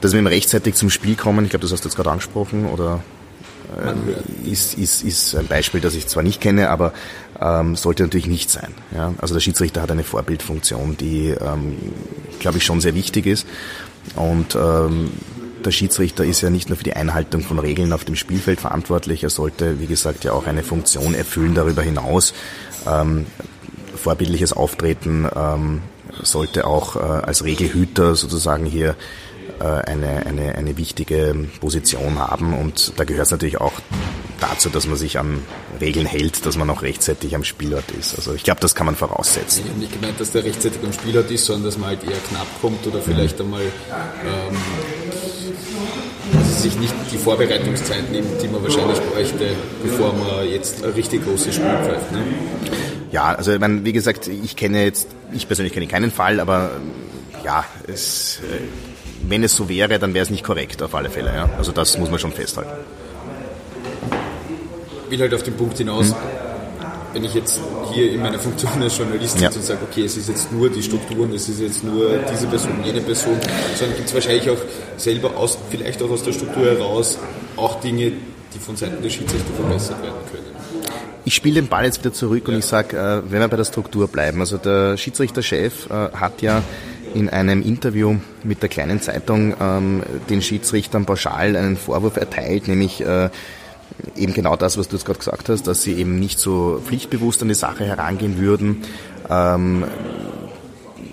[0.00, 3.02] Dass wir rechtzeitig zum Spiel kommen, ich glaube, das hast du jetzt gerade angesprochen, oder
[3.82, 4.14] ähm,
[4.44, 6.92] ist, ist, ist ein Beispiel, das ich zwar nicht kenne, aber
[7.40, 8.74] ähm, sollte natürlich nicht sein.
[8.94, 9.14] Ja?
[9.18, 11.76] Also der Schiedsrichter hat eine Vorbildfunktion, die, ähm,
[12.38, 13.46] glaube ich, schon sehr wichtig ist.
[14.14, 15.10] Und ähm,
[15.66, 19.22] der Schiedsrichter ist ja nicht nur für die Einhaltung von Regeln auf dem Spielfeld verantwortlich,
[19.22, 22.32] er sollte, wie gesagt, ja auch eine Funktion erfüllen darüber hinaus.
[22.86, 23.26] Ähm,
[23.96, 25.82] vorbildliches Auftreten ähm,
[26.22, 28.94] sollte auch äh, als Regelhüter sozusagen hier
[29.58, 33.72] äh, eine, eine, eine wichtige Position haben und da gehört es natürlich auch
[34.40, 35.40] dazu, dass man sich an
[35.80, 38.14] Regeln hält, dass man auch rechtzeitig am Spielort ist.
[38.16, 39.62] Also ich glaube, das kann man voraussetzen.
[39.64, 42.18] Ich habe nicht gemeint, dass der rechtzeitig am Spielort ist, sondern dass man halt eher
[42.28, 44.56] knapp kommt oder vielleicht einmal ähm,
[46.56, 49.50] sich nicht die Vorbereitungszeit nimmt, die man wahrscheinlich bräuchte,
[49.82, 52.12] bevor man jetzt ein richtig großes Spiel pfeift.
[52.12, 52.24] Ne?
[53.12, 56.72] Ja, also ich meine, wie gesagt, ich kenne jetzt, ich persönlich kenne keinen Fall, aber
[57.44, 58.60] ja, es, äh,
[59.28, 61.32] wenn es so wäre, dann wäre es nicht korrekt auf alle Fälle.
[61.34, 61.48] Ja?
[61.58, 62.70] Also das muss man schon festhalten.
[65.04, 66.45] Ich will halt auf den Punkt hinaus, hm
[67.16, 67.58] wenn ich jetzt
[67.94, 69.50] hier in meiner Funktion als Journalist ja.
[69.50, 72.46] sitze und sage, okay, es ist jetzt nur die Strukturen, es ist jetzt nur diese
[72.46, 73.38] Person, jene Person,
[73.74, 74.58] sondern gibt es wahrscheinlich auch
[74.98, 77.16] selber aus, vielleicht auch aus der Struktur heraus
[77.56, 78.12] auch Dinge,
[78.52, 80.44] die von Seiten der Schiedsrichter verbessert werden können.
[81.24, 82.52] Ich spiele den Ball jetzt wieder zurück ja.
[82.52, 84.40] und ich sage, äh, wenn wir bei der Struktur bleiben.
[84.40, 86.62] Also der Schiedsrichterchef äh, hat ja
[87.14, 93.00] in einem Interview mit der kleinen Zeitung ähm, den Schiedsrichtern pauschal einen Vorwurf erteilt, nämlich
[93.00, 93.30] äh,
[94.16, 97.42] eben genau das, was du jetzt gerade gesagt hast, dass sie eben nicht so pflichtbewusst
[97.42, 98.82] an die Sache herangehen würden.
[99.28, 99.84] Ähm,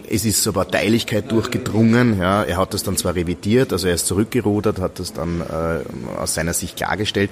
[0.09, 2.19] es ist so Parteilichkeit durchgedrungen.
[2.19, 2.43] Ja.
[2.43, 6.33] Er hat das dann zwar revidiert, also er ist zurückgerudert, hat das dann äh, aus
[6.33, 7.31] seiner Sicht klargestellt.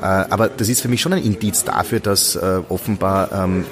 [0.00, 3.64] Äh, aber das ist für mich schon ein Indiz dafür, dass äh, offenbar ähm,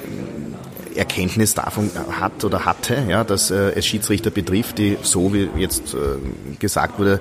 [0.95, 5.93] Erkenntnis davon hat oder hatte, ja, dass äh, es Schiedsrichter betrifft, die so wie jetzt
[5.93, 7.19] äh, gesagt wurde,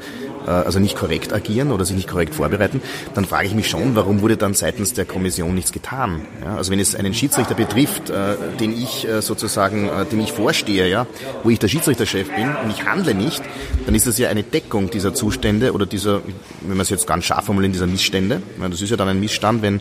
[0.51, 2.83] also nicht korrekt agieren oder sich nicht korrekt vorbereiten,
[3.15, 6.23] dann frage ich mich schon, warum wurde dann seitens der Kommission nichts getan?
[6.45, 10.33] Ja, also wenn es einen Schiedsrichter betrifft, äh, den ich äh, sozusagen, äh, dem ich
[10.33, 11.07] vorstehe, ja,
[11.43, 13.43] wo ich der Schiedsrichterchef bin und ich handle nicht,
[13.87, 16.21] dann ist das ja eine Deckung dieser Zustände oder dieser,
[16.61, 18.43] wenn man es jetzt ganz scharf formulieren, dieser Missstände.
[18.61, 19.81] Ja, das ist ja dann ein Missstand, wenn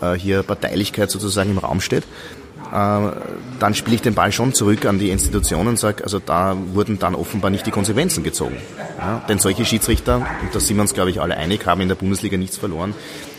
[0.00, 2.04] äh, hier Parteilichkeit sozusagen im Raum steht.
[2.72, 3.10] Äh,
[3.58, 6.98] dann spiele ich den Ball schon zurück an die Institutionen und sage, also da wurden
[6.98, 8.56] dann offenbar nicht die Konsequenzen gezogen.
[8.98, 11.88] Ja, denn solche Schiedsrichter, und da sind wir uns, glaube ich, alle einig, haben in
[11.88, 12.94] der Bundesliga nichts verloren,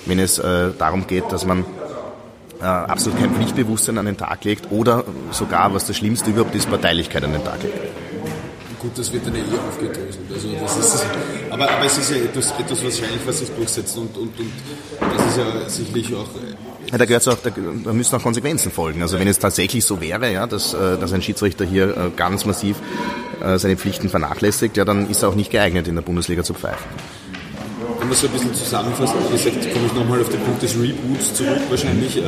[0.06, 1.66] wenn es äh, darum geht, dass man
[2.62, 6.70] äh, absolut kein Pflichtbewusstsein an den Tag legt oder sogar, was das Schlimmste überhaupt ist,
[6.70, 7.76] Parteilichkeit an den Tag legt.
[8.80, 10.32] Gut, das wird dann eh aufgedröselt.
[10.32, 11.06] Also das ist,
[11.50, 14.52] aber, aber es ist ja etwas, etwas wahrscheinlich, was sich durchsetzt und, und, und
[15.00, 16.28] das ist ja sicherlich auch
[16.92, 19.02] ja, da, gehört's auch, da, da müssen auch Konsequenzen folgen.
[19.02, 22.46] Also wenn es tatsächlich so wäre, ja, dass, äh, dass ein Schiedsrichter hier äh, ganz
[22.46, 22.78] massiv
[23.42, 26.54] äh, seine Pflichten vernachlässigt, ja, dann ist er auch nicht geeignet, in der Bundesliga zu
[26.54, 26.86] pfeifen.
[28.00, 30.76] Wenn man so ein bisschen zusammenfasst, wie gesagt, komme ich nochmal auf den Punkt des
[30.76, 31.60] Reboots zurück.
[31.70, 32.22] Wahrscheinlich äh,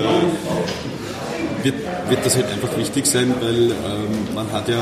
[1.64, 1.76] wird,
[2.10, 4.82] wird das halt einfach wichtig sein, weil ähm, man hat ja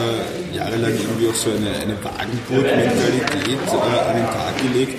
[0.54, 4.96] jahrelang irgendwie auch so eine, eine Wagenburg-Mentalität äh, an den Tag gelegt.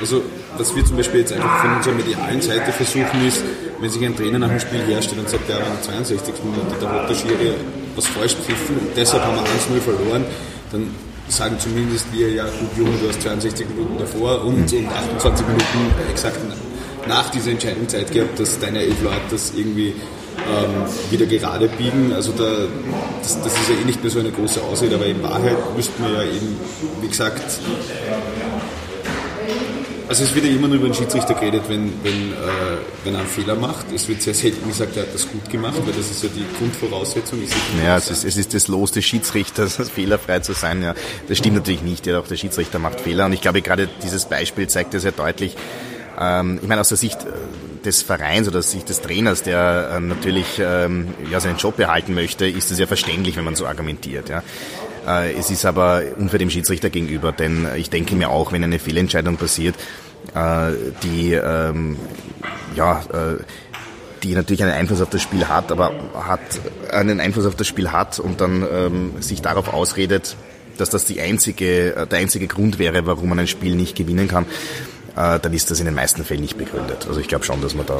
[0.00, 0.22] Also
[0.58, 3.42] was wir zum Beispiel jetzt einfach von unserer medialen Seite versuchen ist,
[3.80, 6.34] wenn sich ein Trainer nach dem Spiel herstellt und sagt, ja, in der 62.
[6.44, 7.54] Minute, da hat der Schiri
[7.94, 10.24] was falsch pfiffen und deshalb haben wir 1-0 verloren,
[10.72, 10.90] dann
[11.28, 16.10] sagen zumindest wir, ja gut Junge, du hast 62 Minuten davor und, und 28 Minuten
[16.10, 16.38] exakt
[17.08, 19.94] nach dieser Entscheidung Zeit gehabt, dass deine elf Leute das irgendwie
[20.38, 22.12] ähm, wieder gerade biegen.
[22.12, 22.44] Also da,
[23.22, 26.02] das, das, ist ja eh nicht mehr so eine große Ausrede, aber in Wahrheit müssten
[26.02, 26.56] wir ja eben,
[27.00, 27.60] wie gesagt,
[30.08, 32.36] also es wird ja immer nur über den Schiedsrichter geredet, wenn, wenn, äh,
[33.04, 33.86] wenn er einen Fehler macht.
[33.92, 36.44] Es wird sehr selten gesagt, er hat das gut gemacht, weil das ist ja die
[36.58, 37.42] Grundvoraussetzung.
[37.42, 40.82] Ist ja, es ist, es ist das Los des Schiedsrichters, fehlerfrei zu sein.
[40.82, 40.94] Ja.
[41.28, 42.06] Das stimmt natürlich nicht.
[42.06, 43.26] Ja, auch der Schiedsrichter macht Fehler.
[43.26, 45.56] Und ich glaube, gerade dieses Beispiel zeigt ja sehr deutlich,
[46.18, 49.42] ähm, ich meine, aus der Sicht äh, des Vereins oder aus der Sicht des Trainers,
[49.42, 53.56] der äh, natürlich ähm, ja, seinen Job behalten möchte, ist es ja verständlich, wenn man
[53.56, 54.28] so argumentiert.
[54.28, 54.42] Ja.
[55.06, 58.78] Äh, es ist aber unfair dem Schiedsrichter gegenüber, denn ich denke mir auch, wenn eine
[58.78, 59.76] Fehlentscheidung passiert,
[60.34, 61.96] äh, die ähm,
[62.74, 63.42] ja äh,
[64.22, 66.40] die natürlich einen Einfluss auf das Spiel hat, aber hat
[66.90, 70.36] einen Einfluss auf das Spiel hat und dann ähm, sich darauf ausredet,
[70.78, 74.46] dass das die einzige, der einzige Grund wäre, warum man ein Spiel nicht gewinnen kann,
[75.16, 77.06] äh, dann ist das in den meisten Fällen nicht begründet.
[77.08, 77.98] Also ich glaube schon, dass man da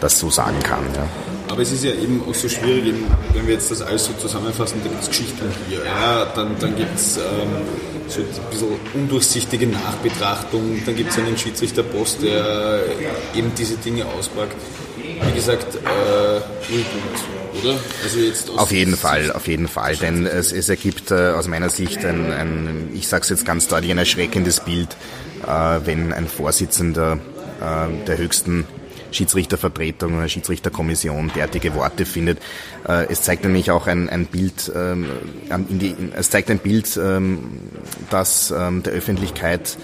[0.00, 0.84] das so sagen kann.
[0.94, 1.37] Ja.
[1.48, 4.12] Aber es ist ja eben auch so schwierig, eben, wenn wir jetzt das alles so
[4.14, 7.22] zusammenfassen, da gibt es Geschichten hier, ja, dann, dann gibt es ähm,
[8.08, 12.80] so ein bisschen undurchsichtige Nachbetrachtung, dann gibt es einen Schiedsrichterpost, der
[13.34, 14.56] eben diese Dinge auspackt.
[14.96, 17.78] Wie gesagt, äh, gut, oder?
[18.04, 21.70] Also jetzt auf jeden Fall, auf jeden Fall, denn es, es ergibt äh, aus meiner
[21.70, 24.96] Sicht ein, ein ich sage es jetzt ganz deutlich, ein erschreckendes Bild,
[25.46, 27.18] äh, wenn ein Vorsitzender
[27.60, 28.64] äh, der höchsten
[29.10, 32.38] Schiedsrichtervertretung oder Schiedsrichterkommission derartige Worte findet.
[32.86, 35.06] Äh, es zeigt nämlich auch ein, ein Bild, ähm,
[35.68, 37.60] die, es zeigt ein Bild, ähm,
[38.10, 39.76] das ähm, der Öffentlichkeit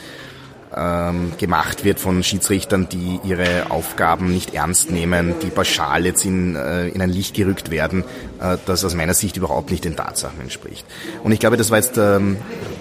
[1.38, 6.88] gemacht wird von Schiedsrichtern, die ihre Aufgaben nicht ernst nehmen, die pauschal jetzt in, äh,
[6.88, 8.02] in ein Licht gerückt werden,
[8.40, 10.84] äh, das aus meiner Sicht überhaupt nicht den Tatsachen entspricht.
[11.22, 12.18] Und ich glaube, das war jetzt der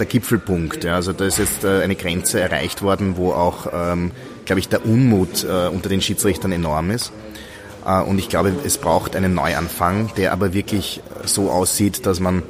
[0.10, 0.88] Gipfelpunkt.
[0.88, 3.68] Also da ist jetzt eine Grenze erreicht worden, wo auch
[4.46, 7.12] glaube ich, der Unmut äh, unter den Schiedsrichtern enorm ist.
[7.86, 12.44] Äh, und ich glaube, es braucht einen Neuanfang, der aber wirklich so aussieht, dass man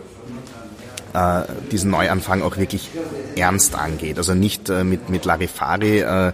[1.14, 2.90] äh, diesen Neuanfang auch wirklich
[3.36, 4.18] ernst angeht.
[4.18, 6.34] Also nicht äh, mit, mit Larifari äh,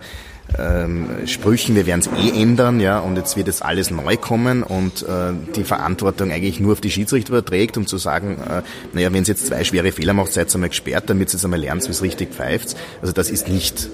[0.57, 4.63] ähm, Sprüchen, wir werden es eh ändern, ja, und jetzt wird es alles neu kommen
[4.63, 9.13] und äh, die Verantwortung eigentlich nur auf die Schiedsrichter überträgt, um zu sagen, äh, naja,
[9.13, 11.85] wenn es jetzt zwei schwere Fehler macht, seid einmal gesperrt, damit ihr jetzt einmal lernt,
[11.85, 12.75] wie es richtig pfeift.
[13.01, 13.89] Also das ist nicht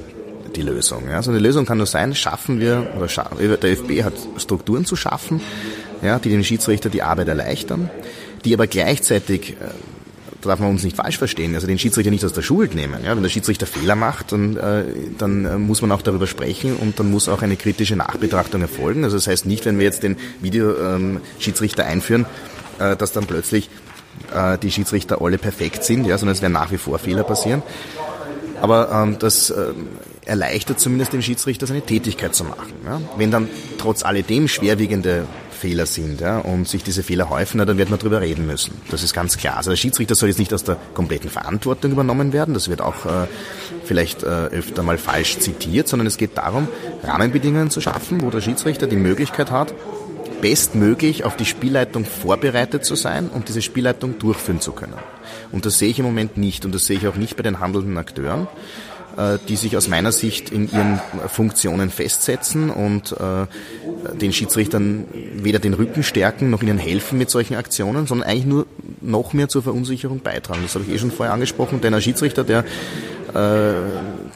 [0.56, 1.10] die Lösung.
[1.10, 1.18] Ja.
[1.18, 4.96] Also eine Lösung kann nur sein, schaffen wir, oder scha der ÖFB hat Strukturen zu
[4.96, 5.42] schaffen,
[6.02, 7.90] ja, die dem Schiedsrichter die Arbeit erleichtern,
[8.44, 9.56] die aber gleichzeitig äh,
[10.46, 13.04] da darf man uns nicht falsch verstehen, also den Schiedsrichter nicht aus der Schuld nehmen.
[13.04, 14.84] Ja, wenn der Schiedsrichter Fehler macht, dann, äh,
[15.18, 19.04] dann äh, muss man auch darüber sprechen und dann muss auch eine kritische Nachbetrachtung erfolgen.
[19.04, 22.26] Also das heißt nicht, wenn wir jetzt den Videoschiedsrichter ähm, einführen,
[22.80, 23.70] äh, dass dann plötzlich
[24.34, 27.64] äh, die Schiedsrichter alle perfekt sind, ja, sondern es werden nach wie vor Fehler passieren.
[28.62, 29.74] Aber ähm, das, äh,
[30.26, 32.74] erleichtert zumindest dem Schiedsrichter seine Tätigkeit zu machen.
[32.84, 33.02] Ja?
[33.18, 37.90] Wenn dann trotz alledem schwerwiegende Fehler sind ja, und sich diese Fehler häufen, dann wird
[37.90, 38.74] man darüber reden müssen.
[38.92, 39.58] Das ist ganz klar.
[39.58, 43.06] Also der Schiedsrichter soll jetzt nicht aus der kompletten Verantwortung übernommen werden, das wird auch
[43.06, 43.28] äh,
[43.84, 46.68] vielleicht äh, öfter mal falsch zitiert, sondern es geht darum,
[47.04, 49.74] Rahmenbedingungen zu schaffen, wo der Schiedsrichter die Möglichkeit hat,
[50.42, 54.94] bestmöglich auf die Spielleitung vorbereitet zu sein und diese Spielleitung durchführen zu können.
[55.52, 57.60] Und das sehe ich im Moment nicht und das sehe ich auch nicht bei den
[57.60, 58.48] handelnden Akteuren.
[59.18, 61.00] Äh, die sich aus meiner Sicht in ihren
[61.30, 63.46] Funktionen festsetzen und äh,
[64.18, 68.66] den Schiedsrichtern weder den Rücken stärken noch ihnen helfen mit solchen Aktionen, sondern eigentlich nur
[69.00, 70.60] noch mehr zur Verunsicherung beitragen.
[70.64, 72.66] Das habe ich eh schon vorher angesprochen, denn ein Schiedsrichter, der
[73.34, 73.74] äh,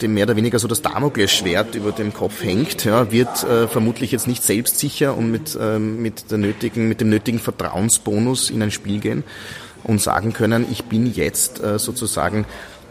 [0.01, 4.13] dem mehr oder weniger so das Damoklesschwert über dem Kopf hängt, ja, wird äh, vermutlich
[4.13, 8.71] jetzt nicht selbstsicher und mit, äh, mit, der nötigen, mit dem nötigen Vertrauensbonus in ein
[8.71, 9.25] Spiel gehen
[9.83, 12.45] und sagen können, ich bin jetzt äh, sozusagen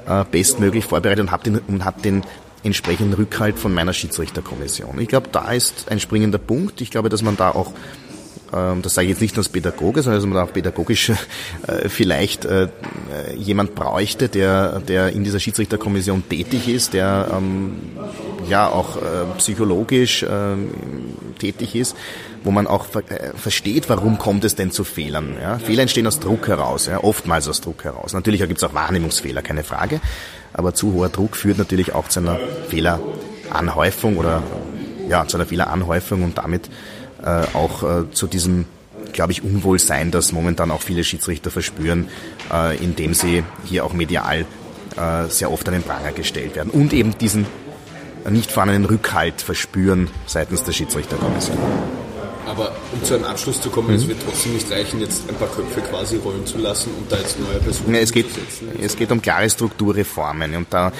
[0.09, 2.23] äh, bestmöglich vorbereitet und habe den, und hab den
[2.63, 4.99] entsprechenden Rückhalt von meiner Schiedsrichterkommission.
[5.01, 6.81] Ich glaube, da ist ein springender Punkt.
[6.81, 7.73] Ich glaube, dass man da auch
[8.53, 11.11] ähm, das sage ich jetzt nicht nur als Pädagoge, sondern dass man da auch pädagogisch
[11.11, 12.69] äh, vielleicht äh,
[13.37, 17.77] jemand bräuchte, der, der in dieser Schiedsrichterkommission tätig ist, der ähm,
[18.49, 18.97] ja auch
[19.39, 20.71] psychologisch ähm,
[21.39, 21.97] tätig ist,
[22.45, 22.87] wo man auch
[23.37, 25.37] versteht, warum kommt es denn zu Fehlern.
[25.41, 25.59] Ja?
[25.59, 27.03] Fehler entstehen aus Druck heraus, ja?
[27.03, 28.13] oftmals aus Druck heraus.
[28.13, 30.01] Natürlich gibt es auch Wahrnehmungsfehler, keine Frage,
[30.53, 34.43] aber zu hoher Druck führt natürlich auch zu einer Fehleranhäufung oder
[35.09, 36.69] ja, zu einer Fehleranhäufung und damit
[37.23, 38.67] äh, auch äh, zu diesem
[39.13, 42.09] glaube ich, Unwohlsein, das momentan auch viele Schiedsrichter verspüren,
[42.53, 44.45] äh, indem sie hier auch medial
[44.97, 47.47] äh, sehr oft an den Pranger gestellt werden und eben diesen
[48.29, 51.57] nicht vorhandenen Rückhalt verspüren seitens der Schiedsrichterkommission.
[52.49, 53.95] Aber um zu einem Abschluss zu kommen, mhm.
[53.95, 57.17] es wird trotzdem nicht reichen, jetzt ein paar Köpfe quasi rollen zu lassen und da
[57.17, 58.27] jetzt neue Personen ja, es geht,
[58.81, 60.93] Es geht um klare Strukturreformen und da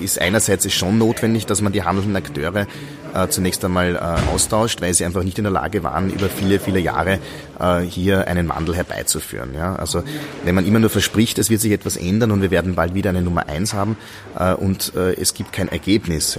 [0.00, 2.66] ist einerseits schon notwendig, dass man die handelnden Akteure
[3.16, 6.58] äh, zunächst einmal äh, austauscht, weil sie einfach nicht in der Lage waren, über viele,
[6.60, 7.18] viele Jahre
[7.58, 9.56] äh, hier einen Wandel herbeizuführen.
[9.56, 10.02] Also
[10.44, 13.10] wenn man immer nur verspricht, es wird sich etwas ändern und wir werden bald wieder
[13.10, 13.96] eine Nummer eins haben
[14.38, 16.38] äh, und äh, es gibt kein Ergebnis,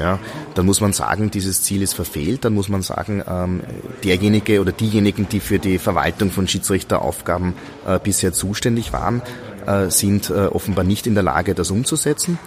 [0.55, 3.61] dann muss man sagen, dieses Ziel ist verfehlt, dann muss man sagen, ähm,
[4.03, 7.53] derjenige oder diejenigen, die für die Verwaltung von Schiedsrichteraufgaben
[7.87, 9.56] äh, bisher zuständig waren, äh,
[9.89, 12.39] sind äh, offenbar nicht in der Lage, das umzusetzen.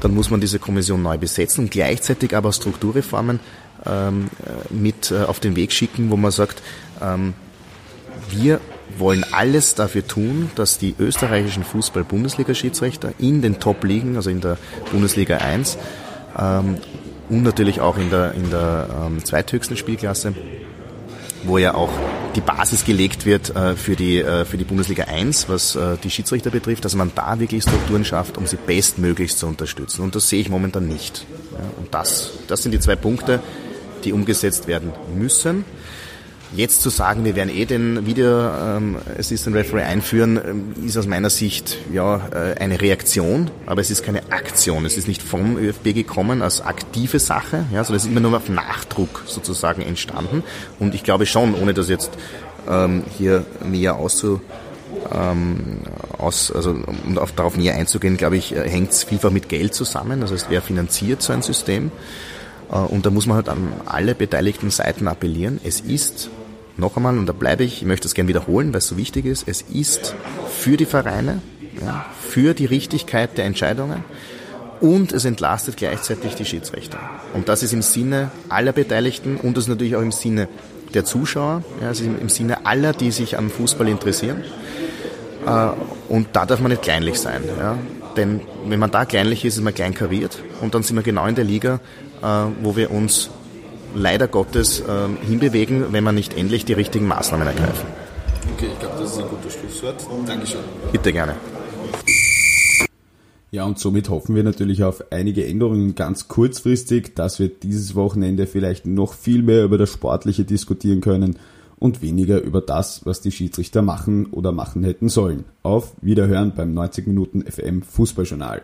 [0.00, 3.40] Dann muss man diese Kommission neu besetzen und gleichzeitig aber Strukturreformen
[3.86, 6.62] ähm, äh, mit auf den Weg schicken, wo man sagt,
[7.00, 7.34] ähm,
[8.30, 8.60] wir
[8.98, 14.58] wollen alles dafür tun, dass die österreichischen Fußball-Bundesliga-Schiedsrichter in den Top-Ligen, also in der
[14.90, 15.78] Bundesliga 1
[16.38, 16.78] ähm,
[17.28, 20.34] und natürlich auch in der, in der ähm, zweithöchsten Spielklasse,
[21.44, 21.90] wo ja auch
[22.36, 26.10] die Basis gelegt wird äh, für, die, äh, für die Bundesliga 1, was äh, die
[26.10, 30.02] Schiedsrichter betrifft, dass man da wirklich Strukturen schafft, um sie bestmöglichst zu unterstützen.
[30.02, 31.26] Und das sehe ich momentan nicht.
[31.78, 33.40] Und das, das sind die zwei Punkte,
[34.04, 35.64] die umgesetzt werden müssen.
[36.54, 41.06] Jetzt zu sagen, wir werden eh den Video ähm, Assistant Referee einführen, ähm, ist aus
[41.06, 44.86] meiner Sicht ja äh, eine Reaktion, aber es ist keine Aktion.
[44.86, 48.36] Es ist nicht vom ÖFB gekommen als aktive Sache, ja, sondern es ist immer nur
[48.36, 50.44] auf Nachdruck sozusagen entstanden.
[50.78, 52.10] Und ich glaube schon, ohne das jetzt
[52.68, 54.40] ähm, hier näher auszu
[55.12, 55.78] ähm,
[56.16, 59.74] aus, also um auf, darauf näher einzugehen, glaube ich, äh, hängt es vielfach mit Geld
[59.74, 60.22] zusammen.
[60.22, 61.90] Also wer finanziert so ein System?
[62.70, 65.60] Äh, und da muss man halt an alle beteiligten Seiten appellieren.
[65.64, 66.30] Es ist,
[66.76, 69.24] noch einmal, und da bleibe ich, ich möchte es gerne wiederholen, weil es so wichtig
[69.24, 70.14] ist, es ist
[70.48, 71.40] für die Vereine,
[71.80, 74.04] ja, für die Richtigkeit der Entscheidungen
[74.80, 76.98] und es entlastet gleichzeitig die Schiedsrichter.
[77.34, 80.48] Und das ist im Sinne aller Beteiligten und das ist natürlich auch im Sinne
[80.94, 84.44] der Zuschauer, ja, ist im Sinne aller, die sich am Fußball interessieren.
[85.46, 85.68] Äh,
[86.08, 87.42] und da darf man nicht kleinlich sein.
[87.58, 87.76] Ja.
[88.16, 91.26] Denn wenn man da kleinlich ist, ist man klein kariert und dann sind wir genau
[91.26, 91.80] in der Liga,
[92.62, 93.30] wo wir uns
[93.94, 97.86] leider Gottes ähm, hinbewegen, wenn wir nicht endlich die richtigen Maßnahmen ergreifen.
[98.54, 100.06] Okay, ich glaube, das ist ein gutes Schlusswort.
[100.26, 100.60] Dankeschön.
[100.92, 101.34] Bitte gerne.
[103.50, 108.46] Ja, und somit hoffen wir natürlich auf einige Änderungen ganz kurzfristig, dass wir dieses Wochenende
[108.46, 111.38] vielleicht noch viel mehr über das Sportliche diskutieren können
[111.78, 115.44] und weniger über das, was die Schiedsrichter machen oder machen hätten sollen.
[115.62, 118.62] Auf Wiederhören beim 90 Minuten FM Fußballjournal.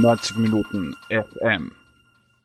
[0.00, 1.70] 90 Minuten FM.